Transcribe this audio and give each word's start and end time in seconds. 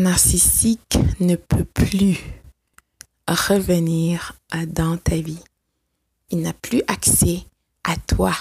narcissique 0.00 0.98
ne 1.20 1.36
peut 1.36 1.64
plus 1.64 2.18
revenir 3.28 4.34
dans 4.68 4.96
ta 4.96 5.16
vie. 5.16 5.42
Il 6.30 6.40
n'a 6.40 6.52
plus 6.52 6.82
accès 6.86 7.44
à 7.84 7.96
toi, 7.96 8.32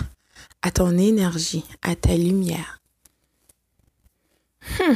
à 0.62 0.72
ton 0.72 0.98
énergie, 0.98 1.66
à 1.82 1.96
ta 1.96 2.16
lumière. 2.16 2.80
Hmm. 4.80 4.96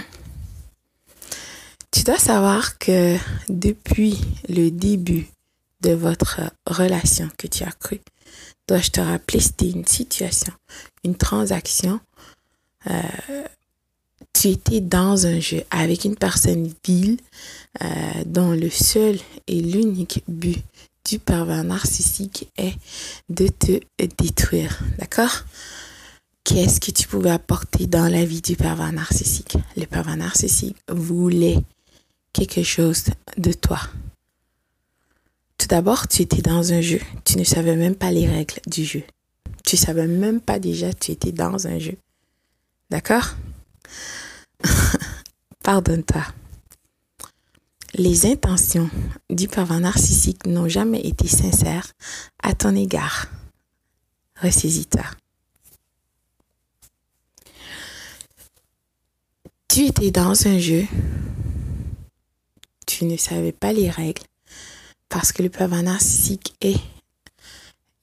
Tu 1.91 2.03
dois 2.03 2.19
savoir 2.19 2.77
que 2.77 3.17
depuis 3.49 4.19
le 4.49 4.69
début 4.69 5.27
de 5.81 5.91
votre 5.91 6.41
relation 6.67 7.29
que 7.37 7.47
tu 7.47 7.63
as 7.63 7.71
cru, 7.71 8.01
dois-je 8.67 8.91
te 8.91 9.01
rappeler, 9.01 9.39
c'était 9.39 9.69
une 9.69 9.85
situation, 9.85 10.53
une 11.03 11.15
transaction. 11.15 11.99
Euh, 12.87 13.01
tu 14.35 14.49
étais 14.49 14.81
dans 14.81 15.25
un 15.25 15.39
jeu 15.39 15.63
avec 15.71 16.03
une 16.03 16.17
personne 16.17 16.69
vile 16.85 17.17
euh, 17.81 17.87
dont 18.25 18.51
le 18.51 18.69
seul 18.69 19.17
et 19.47 19.61
l'unique 19.61 20.23
but 20.27 20.61
du 21.09 21.19
pervers 21.19 21.63
narcissique 21.63 22.49
est 22.57 22.73
de 23.29 23.47
te 23.47 23.79
détruire. 24.17 24.79
D'accord? 24.99 25.45
Qu'est-ce 26.43 26.81
que 26.81 26.91
tu 26.91 27.07
pouvais 27.07 27.31
apporter 27.31 27.87
dans 27.87 28.11
la 28.11 28.25
vie 28.25 28.41
du 28.41 28.55
pervers 28.57 28.91
narcissique? 28.91 29.57
Le 29.77 29.85
pervers 29.85 30.17
narcissique 30.17 30.77
voulait 30.89 31.59
quelque 32.33 32.63
chose 32.63 33.05
de 33.37 33.53
toi. 33.53 33.79
Tout 35.57 35.67
d'abord, 35.67 36.09
tu 36.09 36.23
étais 36.23 36.41
dans 36.41 36.73
un 36.73 36.81
jeu. 36.81 36.99
Tu 37.23 37.37
ne 37.37 37.45
savais 37.45 37.77
même 37.77 37.95
pas 37.95 38.11
les 38.11 38.27
règles 38.27 38.59
du 38.67 38.83
jeu. 38.83 39.03
Tu 39.63 39.77
savais 39.77 40.07
même 40.07 40.41
pas 40.41 40.59
déjà 40.59 40.91
que 40.91 40.99
tu 40.99 41.11
étais 41.13 41.31
dans 41.31 41.67
un 41.67 41.79
jeu. 41.79 41.95
D'accord? 42.89 43.35
Pardonne-toi. 45.63 46.23
Les 47.95 48.25
intentions 48.25 48.89
du 49.29 49.47
pervers 49.47 49.79
narcissique 49.79 50.45
n'ont 50.45 50.67
jamais 50.67 50.99
été 51.01 51.27
sincères 51.27 51.93
à 52.43 52.53
ton 52.53 52.75
égard. 52.75 53.27
Ressaisis-toi. 54.41 55.05
Tu 59.69 59.85
étais 59.85 60.11
dans 60.11 60.47
un 60.47 60.59
jeu. 60.59 60.85
Tu 62.85 63.05
ne 63.05 63.17
savais 63.17 63.53
pas 63.53 63.73
les 63.73 63.89
règles 63.89 64.23
parce 65.09 65.31
que 65.31 65.43
le 65.43 65.49
pervers 65.49 65.83
narcissique 65.83 66.53
est 66.61 66.79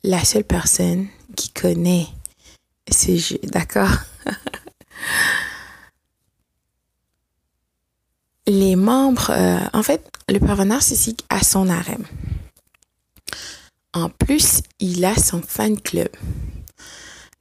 la 0.04 0.24
seule 0.24 0.44
personne 0.44 1.06
qui 1.36 1.50
connaît 1.50 2.06
ce 2.90 3.16
jeu. 3.16 3.38
D'accord? 3.44 3.92
les 8.82 8.86
membres, 8.86 9.30
euh, 9.30 9.60
en 9.72 9.82
fait, 9.82 10.10
le 10.28 10.38
pervers 10.40 10.66
narcissique 10.66 11.24
a 11.28 11.42
son 11.42 11.68
harem. 11.68 12.04
En 13.94 14.08
plus, 14.08 14.62
il 14.80 15.04
a 15.04 15.14
son 15.14 15.40
fan 15.40 15.80
club. 15.80 16.08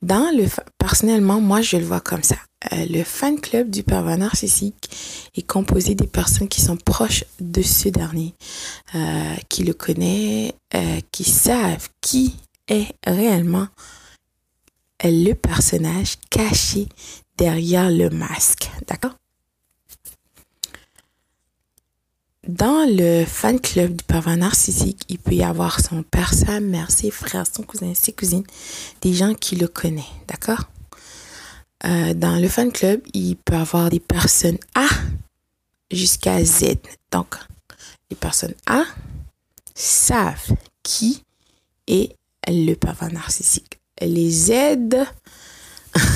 Dans 0.01 0.31
le, 0.35 0.45
personnellement, 0.77 1.41
moi, 1.41 1.61
je 1.61 1.77
le 1.77 1.85
vois 1.85 2.01
comme 2.01 2.23
ça. 2.23 2.35
Euh, 2.71 2.85
le 2.89 3.03
fan 3.03 3.39
club 3.39 3.69
du 3.71 3.81
pervers 3.81 4.17
narcissique 4.17 4.89
est 5.35 5.47
composé 5.47 5.95
des 5.95 6.07
personnes 6.07 6.47
qui 6.47 6.61
sont 6.61 6.77
proches 6.77 7.23
de 7.39 7.61
ce 7.61 7.89
dernier, 7.89 8.35
euh, 8.93 9.35
qui 9.49 9.63
le 9.63 9.73
connaissent, 9.73 10.53
qui 11.11 11.23
savent 11.23 11.89
qui 12.01 12.35
est 12.67 12.87
réellement 13.05 13.67
le 15.03 15.33
personnage 15.33 16.17
caché 16.29 16.87
derrière 17.37 17.89
le 17.89 18.09
masque. 18.09 18.69
D'accord? 18.87 19.15
Dans 22.51 22.85
le 22.85 23.23
fan 23.23 23.61
club 23.61 23.95
du 23.95 24.03
pervers 24.03 24.35
narcissique, 24.35 25.03
il 25.07 25.19
peut 25.19 25.35
y 25.35 25.41
avoir 25.41 25.79
son 25.79 26.03
père, 26.03 26.33
sa 26.33 26.59
mère, 26.59 26.91
ses 26.91 27.09
frères, 27.09 27.45
son 27.47 27.63
cousin, 27.63 27.93
ses 27.95 28.11
cousines, 28.11 28.43
des 28.99 29.13
gens 29.13 29.33
qui 29.33 29.55
le 29.55 29.69
connaissent, 29.69 30.03
d'accord? 30.27 30.65
Euh, 31.85 32.13
Dans 32.13 32.35
le 32.35 32.49
fan 32.49 32.69
club, 32.69 32.99
il 33.13 33.37
peut 33.37 33.53
y 33.53 33.57
avoir 33.57 33.89
des 33.89 34.01
personnes 34.01 34.57
A 34.75 34.89
jusqu'à 35.91 36.43
Z. 36.43 36.75
Donc, 37.09 37.35
les 38.09 38.17
personnes 38.17 38.55
A 38.65 38.83
savent 39.73 40.51
qui 40.83 41.23
est 41.87 42.13
le 42.49 42.73
pervers 42.73 43.13
narcissique. 43.13 43.79
Les 44.01 44.29
Z 44.29 44.51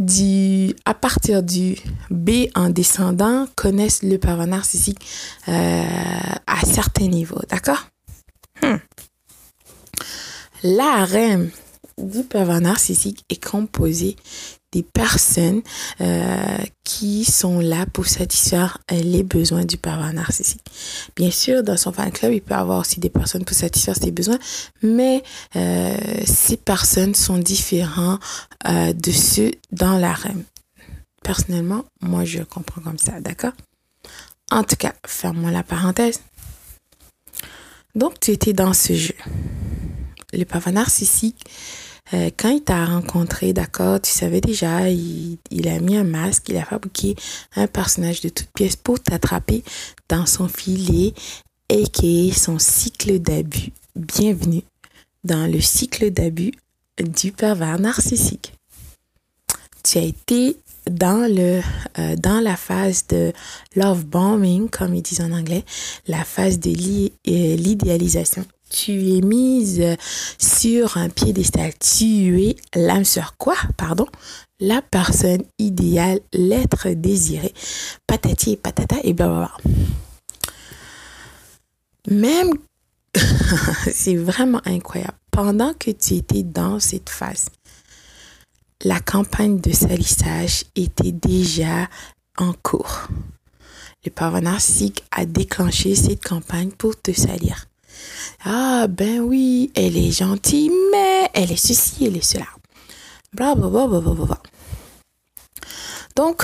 du, 0.00 0.74
à 0.86 0.94
partir 0.94 1.42
du 1.42 1.76
B 2.10 2.46
en 2.54 2.70
descendant 2.70 3.46
connaissent 3.54 4.02
le 4.02 4.16
pervers 4.16 4.46
narcissique 4.46 4.98
euh, 5.48 5.82
à 6.46 6.64
certains 6.64 7.06
niveaux, 7.06 7.42
d'accord? 7.48 7.86
Hmm. 8.62 8.76
La 10.62 11.04
REM 11.04 11.50
du 12.06 12.22
pervers 12.22 12.60
narcissique 12.60 13.24
est 13.28 13.42
composée 13.42 14.16
des 14.72 14.82
personnes 14.82 15.62
euh, 16.00 16.58
qui 16.84 17.24
sont 17.24 17.60
là 17.60 17.86
pour 17.86 18.06
satisfaire 18.06 18.78
euh, 18.92 19.00
les 19.00 19.22
besoins 19.22 19.64
du 19.64 19.76
pervers 19.76 20.12
narcissique. 20.12 20.62
Bien 21.16 21.30
sûr, 21.30 21.62
dans 21.62 21.76
son 21.76 21.92
fan 21.92 22.12
club, 22.12 22.32
il 22.32 22.40
peut 22.40 22.54
avoir 22.54 22.80
aussi 22.80 23.00
des 23.00 23.10
personnes 23.10 23.44
pour 23.44 23.56
satisfaire 23.56 23.96
ses 23.96 24.12
besoins, 24.12 24.38
mais 24.82 25.22
euh, 25.56 25.96
ces 26.24 26.56
personnes 26.56 27.14
sont 27.14 27.38
différentes 27.38 28.20
de 28.66 29.10
ceux 29.10 29.52
dans 29.72 29.96
la. 29.96 30.14
Personnellement, 31.22 31.84
moi, 32.00 32.24
je 32.24 32.42
comprends 32.42 32.80
comme 32.80 32.98
ça, 32.98 33.20
d'accord? 33.20 33.52
En 34.50 34.64
tout 34.64 34.76
cas, 34.76 34.92
ferme-moi 35.06 35.50
la 35.50 35.62
parenthèse. 35.62 36.20
Donc, 37.94 38.20
tu 38.20 38.32
étais 38.32 38.52
dans 38.52 38.72
ce 38.72 38.94
jeu. 38.94 39.14
Le 40.32 40.44
pervers 40.44 40.72
narcissique 40.72 41.44
euh, 42.12 42.30
quand 42.36 42.50
il 42.50 42.62
t'a 42.62 42.84
rencontré, 42.84 43.52
d'accord, 43.52 44.00
tu 44.00 44.10
savais 44.10 44.40
déjà, 44.40 44.88
il, 44.90 45.38
a 45.68 45.78
mis 45.78 45.96
un 45.96 46.04
masque, 46.04 46.48
il 46.48 46.56
a 46.56 46.64
fabriqué 46.64 47.14
un 47.56 47.66
personnage 47.66 48.20
de 48.20 48.28
toutes 48.28 48.50
pièces 48.52 48.76
pour 48.76 49.00
t'attraper 49.00 49.62
dans 50.08 50.26
son 50.26 50.48
filet 50.48 51.14
et 51.68 51.84
est 52.02 52.32
son 52.32 52.58
cycle 52.58 53.20
d'abus. 53.20 53.72
Bienvenue 53.94 54.62
dans 55.22 55.50
le 55.50 55.60
cycle 55.60 56.10
d'abus 56.10 56.52
du 56.98 57.32
pervers 57.32 57.78
narcissique. 57.78 58.54
Tu 59.84 59.98
as 59.98 60.02
été 60.02 60.56
dans 60.90 61.28
le 61.32 61.60
euh, 61.98 62.16
dans 62.16 62.40
la 62.40 62.56
phase 62.56 63.06
de 63.08 63.32
love 63.76 64.04
bombing 64.04 64.68
comme 64.68 64.94
ils 64.94 65.02
disent 65.02 65.20
en 65.20 65.32
anglais, 65.32 65.64
la 66.08 66.24
phase 66.24 66.58
de 66.58 66.70
euh, 66.70 67.56
l'idéalisation 67.56 68.44
tu 68.70 69.16
es 69.16 69.20
mise 69.20 69.84
sur 70.38 70.96
un 70.96 71.10
piédestal. 71.10 71.72
Tu 71.78 72.42
es 72.42 72.56
l'âme 72.74 73.04
sur 73.04 73.36
quoi? 73.36 73.56
Pardon? 73.76 74.06
La 74.60 74.80
personne 74.80 75.42
idéale, 75.58 76.20
l'être 76.32 76.88
désiré. 76.90 77.52
Patati 78.06 78.52
et 78.52 78.56
patata 78.56 78.96
et 79.02 79.12
blablabla. 79.12 79.52
Même, 82.08 82.50
c'est 83.92 84.16
vraiment 84.16 84.60
incroyable. 84.64 85.18
Pendant 85.30 85.74
que 85.74 85.90
tu 85.90 86.14
étais 86.14 86.42
dans 86.42 86.80
cette 86.80 87.10
phase, 87.10 87.46
la 88.82 89.00
campagne 89.00 89.60
de 89.60 89.72
salissage 89.72 90.64
était 90.74 91.12
déjà 91.12 91.88
en 92.38 92.52
cours. 92.52 93.08
Le 94.04 94.10
parent 94.10 94.40
narcissique 94.40 95.04
a 95.10 95.26
déclenché 95.26 95.94
cette 95.94 96.24
campagne 96.24 96.70
pour 96.70 97.00
te 97.00 97.12
salir. 97.12 97.66
Ah 98.44 98.86
ben 98.88 99.20
oui, 99.20 99.70
elle 99.74 99.96
est 99.96 100.10
gentille, 100.10 100.70
mais 100.92 101.28
elle 101.34 101.52
est 101.52 101.56
ceci, 101.56 102.06
elle 102.06 102.16
est 102.16 102.24
cela. 102.24 102.46
Bla 103.32 103.54
bla 103.54 103.68
bla 103.68 103.86
bla. 103.86 104.38
Donc, 106.16 106.42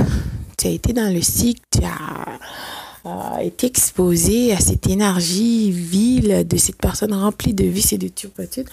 tu 0.56 0.66
as 0.66 0.70
été 0.70 0.92
dans 0.92 1.12
le 1.12 1.22
cycle, 1.22 1.60
tu 1.70 1.84
as 1.84 3.42
été 3.42 3.66
exposé 3.66 4.52
à 4.52 4.60
cette 4.60 4.86
énergie 4.88 5.70
vile 5.70 6.46
de 6.46 6.56
cette 6.56 6.76
personne 6.76 7.14
remplie 7.14 7.54
de 7.54 7.64
vices 7.64 7.92
et 7.92 7.98
de 7.98 8.08
turpitudes. 8.08 8.68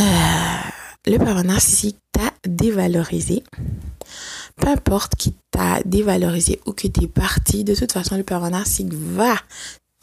Euh, 0.00 0.04
le 1.06 1.18
parent 1.18 1.42
t'a 1.42 2.32
dévalorisé. 2.46 3.42
Peu 4.56 4.68
importe 4.68 5.16
qui 5.16 5.34
t'a 5.50 5.82
dévalorisé 5.84 6.60
ou 6.66 6.72
que 6.72 6.86
tu 6.86 7.04
es 7.04 7.08
parti, 7.08 7.64
de 7.64 7.74
toute 7.74 7.92
façon, 7.92 8.16
le 8.16 8.22
parent 8.22 8.50
narcissique 8.50 8.92
va 8.92 9.34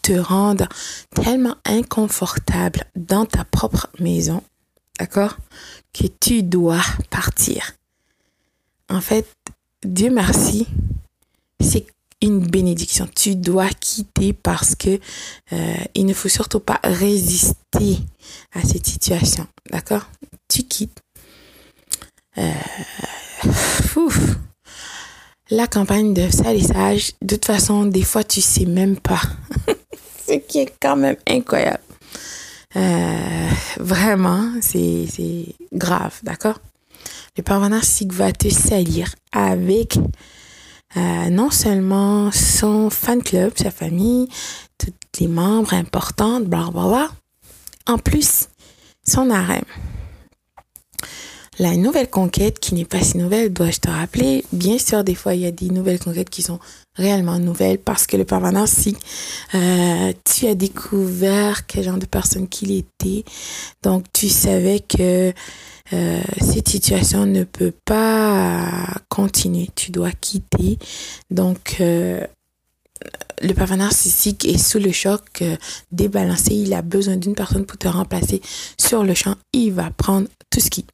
te 0.01 0.13
rendre 0.13 0.67
tellement 1.13 1.55
inconfortable 1.65 2.85
dans 2.95 3.25
ta 3.25 3.43
propre 3.45 3.87
maison, 3.99 4.43
d'accord, 4.97 5.37
que 5.93 6.07
tu 6.19 6.43
dois 6.43 6.81
partir. 7.09 7.73
En 8.89 9.01
fait, 9.01 9.27
Dieu 9.83 10.09
merci, 10.09 10.67
c'est 11.59 11.87
une 12.21 12.39
bénédiction. 12.39 13.07
Tu 13.15 13.35
dois 13.35 13.69
quitter 13.69 14.33
parce 14.33 14.75
que 14.75 14.99
euh, 15.53 15.75
il 15.95 16.05
ne 16.05 16.13
faut 16.13 16.29
surtout 16.29 16.59
pas 16.59 16.79
résister 16.83 17.99
à 18.53 18.61
cette 18.63 18.87
situation, 18.87 19.47
d'accord 19.71 20.09
Tu 20.47 20.63
quittes. 20.63 21.01
Euh, 22.37 22.51
la 25.51 25.67
campagne 25.67 26.13
de 26.13 26.29
salissage. 26.29 27.13
De 27.21 27.35
toute 27.35 27.45
façon, 27.45 27.85
des 27.85 28.03
fois, 28.03 28.23
tu 28.23 28.41
sais 28.41 28.65
même 28.65 28.97
pas. 28.97 29.21
Ce 30.29 30.35
qui 30.35 30.59
est 30.59 30.75
quand 30.79 30.95
même 30.95 31.15
incroyable. 31.27 31.81
Euh, 32.75 33.49
vraiment, 33.79 34.51
c'est 34.61 35.07
grave, 35.73 36.19
d'accord? 36.21 36.59
Le 37.35 37.41
parent 37.41 37.69
narcissique 37.69 38.13
va 38.13 38.31
te 38.31 38.47
salir 38.47 39.15
avec 39.31 39.97
euh, 40.97 41.29
non 41.31 41.49
seulement 41.49 42.31
son 42.31 42.91
fan 42.91 43.23
club, 43.23 43.53
sa 43.55 43.71
famille, 43.71 44.27
tous 44.77 44.93
les 45.19 45.27
membres 45.27 45.73
importants, 45.73 46.41
bla 46.41 46.69
bla 46.71 46.87
bla, 46.87 47.09
en 47.87 47.97
plus, 47.97 48.49
son 49.03 49.31
harem. 49.31 49.65
La 51.61 51.75
nouvelle 51.75 52.09
conquête, 52.09 52.61
qui 52.61 52.73
n'est 52.73 52.85
pas 52.85 53.01
si 53.01 53.17
nouvelle, 53.17 53.51
dois-je 53.51 53.81
te 53.81 53.89
rappeler, 53.89 54.45
bien 54.53 54.77
sûr, 54.77 55.03
des 55.03 55.13
fois, 55.13 55.35
il 55.35 55.41
y 55.41 55.45
a 55.45 55.51
des 55.51 55.69
nouvelles 55.69 55.99
conquêtes 55.99 56.29
qui 56.29 56.41
sont 56.41 56.57
réellement 56.95 57.37
nouvelles 57.37 57.79
parce 57.79 58.07
que 58.07 58.15
le 58.15 58.23
permanent, 58.23 58.65
si 58.65 58.95
euh, 59.55 60.13
tu 60.23 60.47
as 60.47 60.55
découvert 60.55 61.67
quel 61.67 61.83
genre 61.83 61.97
de 61.97 62.05
personne 62.05 62.47
qu'il 62.47 62.71
était, 62.71 63.25
donc 63.83 64.05
tu 64.13 64.29
savais 64.29 64.79
que 64.79 65.33
euh, 65.91 66.21
cette 66.39 66.69
situation 66.69 67.25
ne 67.25 67.43
peut 67.43 67.73
pas 67.83 68.87
continuer, 69.09 69.67
tu 69.75 69.91
dois 69.91 70.11
quitter. 70.11 70.77
Donc, 71.29 71.75
euh, 71.81 72.25
le 73.41 73.53
parent 73.53 73.75
narcissique 73.75 74.45
est 74.45 74.57
sous 74.57 74.79
le 74.79 74.93
choc, 74.93 75.43
débalancé, 75.91 76.53
il 76.53 76.73
a 76.73 76.81
besoin 76.81 77.17
d'une 77.17 77.35
personne 77.35 77.65
pour 77.65 77.77
te 77.77 77.89
remplacer 77.89 78.41
sur 78.77 79.03
le 79.03 79.13
champ, 79.13 79.35
il 79.51 79.73
va 79.73 79.91
prendre 79.91 80.29
tout 80.49 80.61
ce 80.61 80.69
qui. 80.69 80.85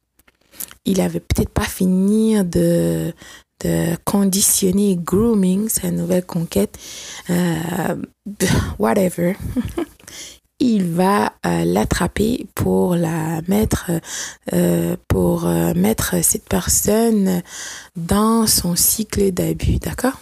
Il 0.86 1.00
avait 1.00 1.20
peut-être 1.20 1.50
pas 1.50 1.64
fini 1.64 2.42
de, 2.44 3.12
de 3.64 3.96
conditionner 4.04 4.96
grooming, 4.96 5.68
sa 5.68 5.90
nouvelle 5.90 6.24
conquête, 6.24 6.78
euh, 7.30 7.96
whatever. 8.78 9.36
il 10.58 10.84
va 10.84 11.32
euh, 11.44 11.64
l'attraper 11.64 12.46
pour 12.54 12.96
la 12.96 13.42
mettre, 13.48 13.90
euh, 14.52 14.96
pour 15.08 15.46
mettre 15.46 16.22
cette 16.22 16.48
personne 16.48 17.42
dans 17.94 18.46
son 18.46 18.76
cycle 18.76 19.32
d'abus, 19.32 19.78
d'accord? 19.78 20.18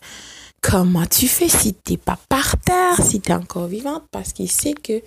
comment 0.59 1.05
tu 1.05 1.27
fais 1.27 1.49
si 1.49 1.75
t'es 1.75 1.97
pas 1.97 2.17
par 2.29 2.57
terre, 2.57 2.99
si 2.99 3.21
tu 3.21 3.29
es 3.29 3.35
encore 3.35 3.67
vivante, 3.67 4.03
parce 4.09 4.33
qu'il 4.33 4.49
sait 4.49 4.73
que 4.73 5.03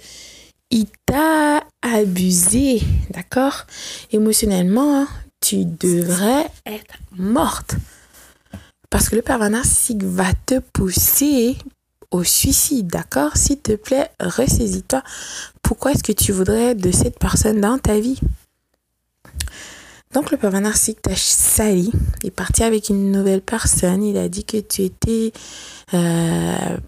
il 0.70 0.86
t'a 1.06 1.64
abusé, 1.82 2.80
d'accord? 3.10 3.66
Émotionnellement, 4.12 5.06
tu 5.40 5.64
devrais 5.64 6.46
être 6.66 6.94
morte. 7.16 7.74
Parce 8.90 9.08
que 9.08 9.16
le 9.16 9.22
pervers 9.22 9.50
narcissique 9.50 10.02
va 10.02 10.32
te 10.46 10.58
pousser 10.58 11.56
au 12.10 12.24
suicide, 12.24 12.86
d'accord? 12.86 13.36
S'il 13.36 13.58
te 13.58 13.72
plaît, 13.72 14.10
ressaisis-toi. 14.18 15.02
Pourquoi 15.62 15.92
est-ce 15.92 16.02
que 16.02 16.12
tu 16.12 16.32
voudrais 16.32 16.74
de 16.74 16.90
cette 16.90 17.18
personne 17.18 17.60
dans 17.60 17.78
ta 17.78 18.00
vie? 18.00 18.20
Donc 20.14 20.30
le 20.30 20.38
pervers 20.38 20.62
narcissique 20.62 21.02
t'a 21.02 21.14
sali, 21.14 21.92
il 22.22 22.28
est 22.28 22.30
parti 22.30 22.62
avec 22.62 22.88
une 22.88 23.12
nouvelle 23.12 23.42
personne, 23.42 24.02
il 24.02 24.16
a 24.16 24.30
dit 24.30 24.44
que 24.44 24.56
tu 24.56 24.82
étais 24.84 25.32
euh, 25.92 26.78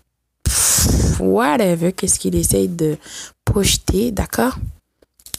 whatever, 1.18 1.92
qu'est-ce 1.92 2.18
qu'il 2.18 2.34
essaye 2.34 2.68
de 2.68 2.96
projeter, 3.44 4.10
d'accord? 4.10 4.56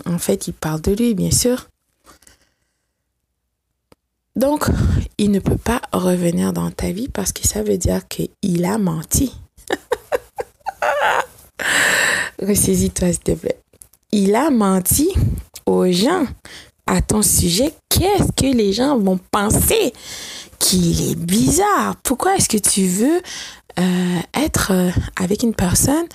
En 0.05 0.19
fait, 0.19 0.47
il 0.47 0.53
parle 0.53 0.81
de 0.81 0.91
lui, 0.91 1.15
bien 1.15 1.31
sûr. 1.31 1.70
Donc, 4.35 4.65
il 5.17 5.31
ne 5.31 5.39
peut 5.39 5.57
pas 5.57 5.81
revenir 5.91 6.53
dans 6.53 6.71
ta 6.71 6.91
vie 6.91 7.09
parce 7.09 7.31
que 7.31 7.47
ça 7.47 7.63
veut 7.63 7.77
dire 7.77 8.07
qu'il 8.07 8.65
a 8.65 8.77
menti. 8.77 9.33
Ressaisis-toi, 12.41 13.11
s'il 13.11 13.19
te 13.19 13.31
plaît. 13.33 13.59
Il 14.11 14.35
a 14.35 14.49
menti 14.49 15.09
aux 15.65 15.91
gens 15.91 16.25
à 16.87 17.01
ton 17.01 17.21
sujet. 17.21 17.73
Qu'est-ce 17.89 18.31
que 18.31 18.55
les 18.55 18.73
gens 18.73 18.97
vont 18.97 19.19
penser 19.31 19.93
qu'il 20.59 21.11
est 21.11 21.15
bizarre? 21.15 21.95
Pourquoi 22.03 22.35
est-ce 22.35 22.49
que 22.49 22.57
tu 22.57 22.87
veux 22.87 23.21
euh, 23.79 24.19
être 24.33 24.71
euh, 24.71 24.89
avec 25.17 25.43
une 25.43 25.53
personne 25.53 26.07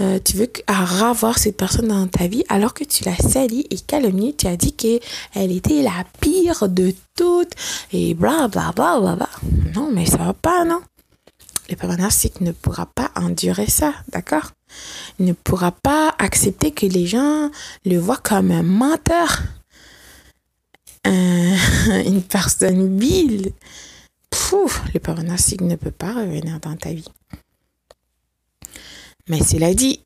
euh, 0.00 0.18
tu 0.24 0.36
veux 0.36 0.50
ravoir 0.68 1.38
cette 1.38 1.56
personne 1.56 1.88
dans 1.88 2.06
ta 2.06 2.28
vie 2.28 2.44
alors 2.48 2.72
que 2.72 2.84
tu 2.84 3.04
l'as 3.04 3.16
salie 3.16 3.66
et 3.70 3.78
calomniée, 3.78 4.34
tu 4.34 4.46
as 4.46 4.56
dit 4.56 4.72
qu'elle 4.72 5.00
était 5.34 5.82
la 5.82 6.04
pire 6.20 6.68
de 6.68 6.94
toutes 7.16 7.52
et 7.92 8.14
bla 8.14 8.48
bla 8.48 8.72
bla 8.74 9.00
bla 9.00 9.16
bla. 9.16 9.28
Non, 9.74 9.90
mais 9.92 10.06
ça 10.06 10.18
va 10.18 10.34
pas, 10.34 10.64
non? 10.64 10.80
Le 11.68 11.76
papa 11.76 11.96
narcissique 11.96 12.40
ne 12.40 12.52
pourra 12.52 12.86
pas 12.86 13.10
endurer 13.14 13.68
ça, 13.68 13.92
d'accord? 14.12 14.52
Il 15.18 15.26
ne 15.26 15.32
pourra 15.32 15.72
pas 15.72 16.14
accepter 16.18 16.70
que 16.70 16.86
les 16.86 17.06
gens 17.06 17.50
le 17.84 17.98
voient 17.98 18.16
comme 18.16 18.50
un 18.52 18.62
menteur, 18.62 19.42
une 21.04 22.22
personne 22.22 22.98
vile. 22.98 23.52
Pouf, 24.30 24.82
le 24.94 25.00
papa 25.00 25.22
narcissique 25.22 25.60
ne 25.60 25.76
peut 25.76 25.90
pas 25.90 26.12
revenir 26.12 26.60
dans 26.60 26.76
ta 26.76 26.92
vie. 26.92 27.08
Mais 29.28 29.42
cela 29.42 29.74
dit, 29.74 30.00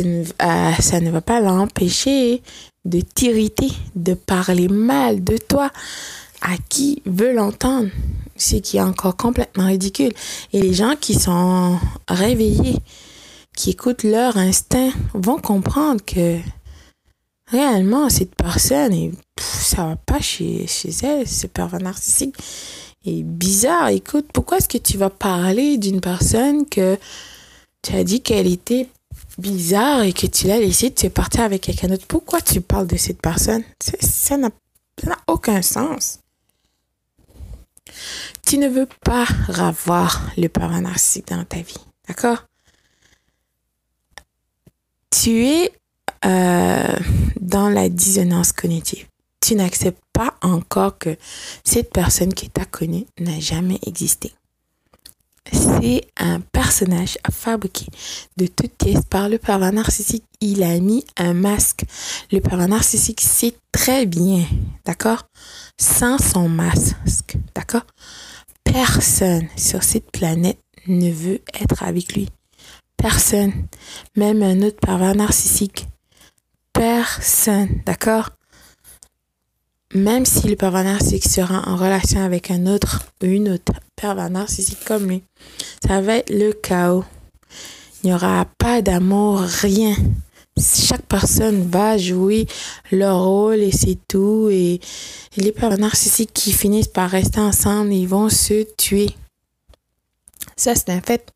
euh, 0.00 0.72
ça 0.80 1.00
ne 1.00 1.10
va 1.10 1.20
pas 1.20 1.40
l'empêcher 1.40 2.42
de 2.84 3.00
t'irriter, 3.00 3.70
de 3.94 4.14
parler 4.14 4.68
mal 4.68 5.22
de 5.22 5.36
toi 5.36 5.70
à 6.40 6.56
qui 6.68 7.02
veut 7.06 7.32
l'entendre. 7.32 7.88
Ce 8.36 8.56
qui 8.56 8.78
est 8.78 8.82
encore 8.82 9.16
complètement 9.16 9.66
ridicule. 9.66 10.12
Et 10.52 10.60
les 10.60 10.74
gens 10.74 10.94
qui 11.00 11.14
sont 11.14 11.78
réveillés, 12.08 12.78
qui 13.56 13.70
écoutent 13.70 14.02
leur 14.02 14.36
instinct, 14.36 14.90
vont 15.14 15.38
comprendre 15.38 16.04
que 16.04 16.38
réellement 17.46 18.08
cette 18.08 18.34
personne 18.34 18.92
et 18.92 19.12
ça 19.38 19.84
va 19.88 19.96
pas 19.96 20.20
chez, 20.20 20.66
chez 20.66 20.90
elle, 21.02 21.28
ce 21.28 21.46
pervers 21.46 21.80
narcissique 21.80 22.34
est 23.04 23.22
bizarre. 23.22 23.88
Écoute, 23.88 24.28
pourquoi 24.32 24.58
est-ce 24.58 24.68
que 24.68 24.78
tu 24.78 24.96
vas 24.96 25.10
parler 25.10 25.78
d'une 25.78 26.00
personne 26.00 26.68
que 26.68 26.98
tu 27.82 27.94
as 27.94 28.04
dit 28.04 28.20
qu'elle 28.20 28.46
était 28.46 28.88
bizarre 29.38 30.02
et 30.02 30.12
que 30.12 30.26
tu 30.26 30.46
l'as 30.46 30.58
laissée, 30.58 30.92
tu 30.92 31.06
es 31.06 31.10
parti 31.10 31.40
avec 31.40 31.62
quelqu'un 31.62 31.88
d'autre? 31.88 32.06
Pourquoi 32.06 32.40
tu 32.40 32.60
parles 32.60 32.86
de 32.86 32.96
cette 32.96 33.20
personne? 33.20 33.64
Ça 34.00 34.36
n'a 34.36 34.50
aucun 35.26 35.62
sens. 35.62 36.20
Tu 38.46 38.58
ne 38.58 38.68
veux 38.68 38.88
pas 39.04 39.26
avoir 39.58 40.30
le 40.36 40.48
narcissique 40.80 41.28
dans 41.28 41.44
ta 41.44 41.58
vie. 41.58 41.74
D'accord? 42.08 42.44
Tu 45.10 45.46
es 45.46 45.72
euh, 46.24 46.98
dans 47.40 47.68
la 47.68 47.88
dissonance 47.88 48.52
cognitive. 48.52 49.06
Tu 49.42 49.56
n'acceptes 49.56 50.02
pas 50.12 50.34
encore 50.40 50.98
que 50.98 51.16
cette 51.64 51.92
personne 51.92 52.32
qui 52.32 52.48
t'a 52.48 52.64
connu 52.64 53.06
n'a 53.18 53.40
jamais 53.40 53.80
existé. 53.84 54.32
C'est 55.52 56.06
un 56.16 56.40
personnage 56.40 57.18
fabriqué 57.30 57.86
de 58.36 58.46
toutes 58.46 58.76
pièces 58.76 59.04
par 59.10 59.28
le 59.28 59.38
pervers 59.38 59.72
narcissique. 59.72 60.24
Il 60.40 60.62
a 60.62 60.78
mis 60.78 61.04
un 61.16 61.34
masque. 61.34 61.84
Le 62.30 62.40
pervers 62.40 62.68
narcissique 62.68 63.20
sait 63.20 63.54
très 63.72 64.06
bien, 64.06 64.46
d'accord, 64.84 65.26
sans 65.76 66.18
son 66.18 66.48
masque, 66.48 67.36
d'accord? 67.56 67.86
Personne 68.62 69.48
sur 69.56 69.82
cette 69.82 70.12
planète 70.12 70.60
ne 70.86 71.10
veut 71.10 71.40
être 71.60 71.82
avec 71.82 72.14
lui. 72.14 72.28
Personne, 72.96 73.66
même 74.14 74.44
un 74.44 74.62
autre 74.62 74.78
pervers 74.78 75.16
narcissique. 75.16 75.88
Personne, 76.72 77.82
d'accord? 77.84 78.30
Même 79.94 80.24
si 80.24 80.48
le 80.48 80.56
pervers 80.56 80.84
narcissique 80.84 81.28
sera 81.28 81.68
en 81.68 81.76
relation 81.76 82.22
avec 82.22 82.50
un 82.50 82.66
autre 82.66 83.04
ou 83.22 83.26
une 83.26 83.50
autre 83.50 83.72
pervers 83.94 84.30
narcissique 84.30 84.82
comme 84.86 85.06
lui, 85.06 85.22
ça 85.86 86.00
va 86.00 86.16
être 86.16 86.30
le 86.30 86.52
chaos. 86.52 87.04
Il 88.02 88.06
n'y 88.06 88.14
aura 88.14 88.46
pas 88.56 88.80
d'amour, 88.80 89.40
rien. 89.40 89.94
Chaque 90.58 91.06
personne 91.06 91.68
va 91.68 91.98
jouer 91.98 92.46
leur 92.90 93.22
rôle 93.22 93.60
et 93.60 93.70
c'est 93.70 93.98
tout. 94.08 94.48
Et 94.50 94.80
les 95.36 95.52
pervers 95.52 95.78
narcissiques 95.78 96.32
qui 96.32 96.52
finissent 96.52 96.88
par 96.88 97.10
rester 97.10 97.40
ensemble, 97.40 97.92
ils 97.92 98.08
vont 98.08 98.30
se 98.30 98.64
tuer. 98.76 99.10
Ça, 100.56 100.74
c'est 100.74 100.90
un 100.90 101.02
fait. 101.02 101.32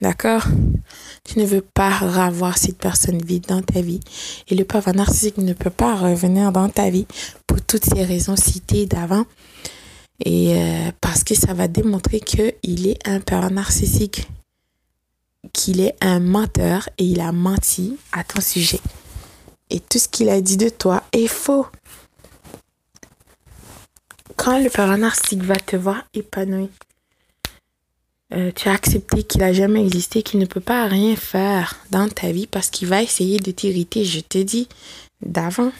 D'accord? 0.00 0.44
Tu 1.24 1.38
ne 1.38 1.46
veux 1.46 1.62
pas 1.62 1.90
revoir 1.90 2.58
cette 2.58 2.78
personne 2.78 3.22
vide 3.24 3.46
dans 3.46 3.62
ta 3.62 3.80
vie. 3.80 4.00
Et 4.48 4.54
le 4.54 4.64
pervers 4.64 4.94
narcissique 4.94 5.38
ne 5.38 5.52
peut 5.52 5.70
pas 5.70 5.94
revenir 5.94 6.52
dans 6.52 6.68
ta 6.68 6.90
vie 6.90 7.06
pour 7.46 7.60
toutes 7.62 7.84
ces 7.84 8.04
raisons 8.04 8.36
citées 8.36 8.86
d'avant. 8.86 9.24
Et 10.24 10.54
euh, 10.56 10.92
parce 11.00 11.24
que 11.24 11.34
ça 11.34 11.54
va 11.54 11.68
démontrer 11.68 12.20
qu'il 12.20 12.86
est 12.86 13.08
un 13.08 13.20
pervers 13.20 13.50
narcissique, 13.50 14.28
qu'il 15.52 15.80
est 15.80 15.96
un 16.00 16.20
menteur 16.20 16.88
et 16.98 17.04
il 17.04 17.20
a 17.20 17.32
menti 17.32 17.96
à 18.12 18.24
ton 18.24 18.40
sujet. 18.40 18.80
Et 19.70 19.80
tout 19.80 19.98
ce 19.98 20.08
qu'il 20.08 20.28
a 20.28 20.40
dit 20.40 20.56
de 20.56 20.68
toi 20.68 21.02
est 21.12 21.26
faux. 21.26 21.66
Quand 24.36 24.62
le 24.62 24.70
pervers 24.70 24.98
narcissique 24.98 25.42
va 25.42 25.56
te 25.56 25.76
voir 25.76 26.04
épanoui, 26.12 26.68
euh, 28.34 28.50
tu 28.54 28.68
as 28.68 28.72
accepté 28.72 29.22
qu'il 29.22 29.42
a 29.42 29.52
jamais 29.52 29.80
existé, 29.80 30.22
qu'il 30.22 30.40
ne 30.40 30.46
peut 30.46 30.60
pas 30.60 30.86
rien 30.86 31.14
faire 31.14 31.76
dans 31.90 32.08
ta 32.08 32.32
vie 32.32 32.46
parce 32.46 32.68
qu'il 32.68 32.88
va 32.88 33.02
essayer 33.02 33.38
de 33.38 33.50
t'irriter, 33.50 34.04
je 34.04 34.20
te 34.20 34.38
dis 34.38 34.68
d'avant. 35.24 35.72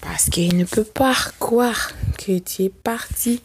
Parce 0.00 0.30
qu'il 0.30 0.56
ne 0.56 0.64
peut 0.64 0.84
pas 0.84 1.14
croire 1.38 1.90
que 2.16 2.38
tu 2.38 2.62
es 2.62 2.68
parti 2.68 3.40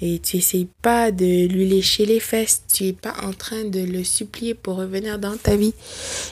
et 0.00 0.18
tu 0.18 0.36
n'essayes 0.36 0.68
pas 0.82 1.12
de 1.12 1.46
lui 1.46 1.68
lécher 1.68 2.04
les 2.04 2.20
fesses, 2.20 2.62
tu 2.72 2.84
n'es 2.84 2.92
pas 2.94 3.14
en 3.22 3.32
train 3.32 3.64
de 3.64 3.80
le 3.80 4.02
supplier 4.02 4.54
pour 4.54 4.76
revenir 4.76 5.18
dans 5.18 5.36
ta 5.36 5.56
vie 5.56 5.74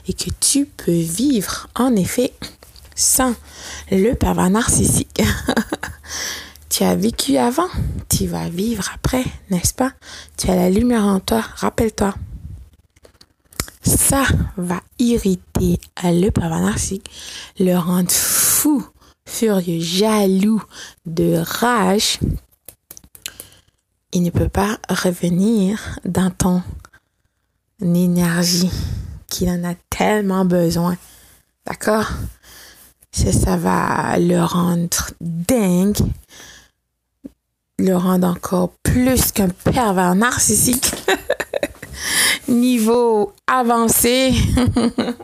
et 0.08 0.14
que 0.14 0.30
tu 0.40 0.64
peux 0.64 0.90
vivre 0.90 1.68
en 1.74 1.94
effet 1.94 2.32
sans 2.96 3.34
le 3.90 4.14
pervers 4.14 4.50
narcissique. 4.50 5.22
As 6.82 6.96
vécu 6.96 7.36
avant, 7.36 7.68
tu 8.08 8.26
vas 8.26 8.48
vivre 8.48 8.90
après, 8.92 9.24
n'est-ce 9.50 9.72
pas? 9.72 9.92
Tu 10.36 10.50
as 10.50 10.56
la 10.56 10.68
lumière 10.68 11.04
en 11.04 11.20
toi, 11.20 11.40
rappelle-toi. 11.54 12.12
Ça 13.84 14.24
va 14.56 14.80
irriter 14.98 15.78
le 16.02 16.30
pervers 16.30 16.58
narcissique, 16.58 17.08
le 17.60 17.76
rendre 17.76 18.10
fou, 18.10 18.84
furieux, 19.28 19.78
jaloux, 19.78 20.60
de 21.06 21.40
rage. 21.46 22.18
Il 24.12 24.24
ne 24.24 24.30
peut 24.30 24.48
pas 24.48 24.78
revenir 24.88 26.00
dans 26.04 26.30
ton 26.30 26.64
énergie 27.80 28.70
qu'il 29.28 29.50
en 29.50 29.62
a 29.62 29.76
tellement 29.88 30.44
besoin. 30.44 30.96
D'accord? 31.64 32.10
Ça 33.12 33.56
va 33.56 34.18
le 34.18 34.42
rendre 34.42 35.12
dingue 35.20 36.10
le 37.82 37.96
rendre 37.96 38.28
encore 38.28 38.70
plus 38.82 39.32
qu'un 39.32 39.48
pervers 39.48 40.14
narcissique. 40.14 40.92
Niveau 42.48 43.32
avancé. 43.46 44.32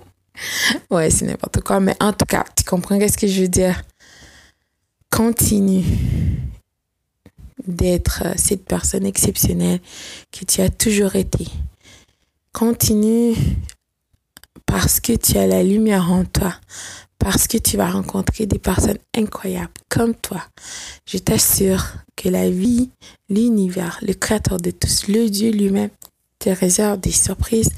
ouais, 0.90 1.10
c'est 1.10 1.26
n'importe 1.26 1.60
quoi, 1.60 1.80
mais 1.80 1.94
en 2.00 2.12
tout 2.12 2.26
cas, 2.26 2.44
tu 2.56 2.64
comprends 2.64 2.98
qu'est-ce 2.98 3.18
que 3.18 3.26
je 3.26 3.42
veux 3.42 3.48
dire? 3.48 3.82
Continue 5.10 5.84
d'être 7.66 8.24
cette 8.36 8.64
personne 8.64 9.06
exceptionnelle 9.06 9.80
que 10.32 10.44
tu 10.44 10.60
as 10.60 10.70
toujours 10.70 11.16
été. 11.16 11.46
Continue 12.52 13.34
parce 14.66 15.00
que 15.00 15.12
tu 15.12 15.38
as 15.38 15.46
la 15.46 15.62
lumière 15.62 16.10
en 16.10 16.24
toi, 16.24 16.54
parce 17.18 17.46
que 17.46 17.58
tu 17.58 17.76
vas 17.76 17.90
rencontrer 17.90 18.46
des 18.46 18.58
personnes 18.58 18.98
incroyables 19.16 19.72
comme 19.88 20.14
toi. 20.14 20.42
Je 21.06 21.18
t'assure 21.18 21.84
que 22.16 22.28
la 22.28 22.48
vie, 22.48 22.90
l'univers, 23.28 23.98
le 24.02 24.14
créateur 24.14 24.58
de 24.58 24.70
tous, 24.70 25.08
le 25.08 25.28
Dieu 25.28 25.50
lui-même, 25.50 25.90
te 26.38 26.50
réserve 26.50 27.00
des 27.00 27.12
surprises 27.12 27.70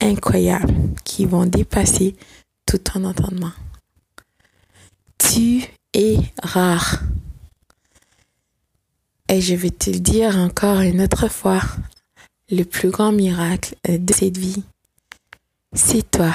incroyables 0.00 0.74
qui 1.04 1.24
vont 1.24 1.46
dépasser 1.46 2.16
tout 2.66 2.78
ton 2.78 3.04
entendement. 3.04 3.52
Tu 5.18 5.64
es 5.94 6.16
rare. 6.42 7.00
Et 9.28 9.40
je 9.40 9.54
vais 9.54 9.70
te 9.70 9.90
le 9.90 10.00
dire 10.00 10.36
encore 10.36 10.80
une 10.80 11.00
autre 11.00 11.28
fois, 11.28 11.60
le 12.50 12.64
plus 12.64 12.90
grand 12.90 13.12
miracle 13.12 13.76
de 13.88 14.12
cette 14.12 14.36
vie, 14.36 14.62
c'est 15.72 16.10
toi. 16.10 16.34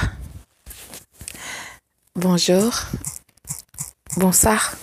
Bonjour. 2.17 2.73
Bonsoir. 4.15 4.73